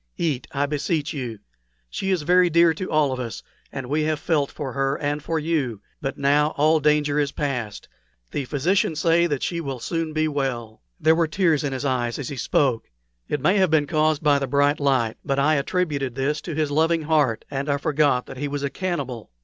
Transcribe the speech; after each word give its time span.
"Eat, 0.17 0.47
I 0.51 0.65
beseech 0.65 1.13
you. 1.13 1.37
She 1.87 2.09
is 2.09 2.23
very 2.23 2.49
dear 2.49 2.73
to 2.73 2.89
all 2.89 3.11
of 3.11 3.19
us, 3.19 3.43
and 3.71 3.85
we 3.87 4.01
have 4.05 4.17
all 4.17 4.23
felt 4.23 4.49
for 4.51 4.73
her 4.73 4.97
and 4.97 5.21
for 5.21 5.37
you. 5.37 5.79
But 6.01 6.17
now 6.17 6.55
all 6.57 6.79
danger 6.79 7.19
is 7.19 7.31
past. 7.31 7.87
The 8.31 8.45
physicians 8.45 8.99
say 8.99 9.27
that 9.27 9.43
she 9.43 9.61
will 9.61 9.77
soon 9.79 10.11
be 10.11 10.27
well." 10.27 10.81
There 10.99 11.13
were 11.13 11.27
tears 11.27 11.63
in 11.63 11.71
his 11.71 11.85
eyes 11.85 12.17
as 12.17 12.29
he 12.29 12.35
spoke. 12.37 12.89
It 13.29 13.41
may 13.41 13.57
have 13.57 13.69
been 13.69 13.85
caused 13.85 14.23
by 14.23 14.39
the 14.39 14.47
bright 14.47 14.79
light, 14.79 15.17
but 15.23 15.37
I 15.37 15.53
attributed 15.53 16.15
this 16.15 16.41
to 16.41 16.55
his 16.55 16.71
loving 16.71 17.03
heart, 17.03 17.45
and 17.51 17.69
I 17.69 17.77
forgot 17.77 18.25
that 18.25 18.37
he 18.37 18.47
was 18.47 18.63
a 18.63 18.71
cannibal. 18.71 19.29